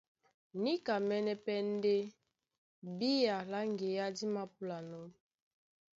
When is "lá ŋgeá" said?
3.51-4.07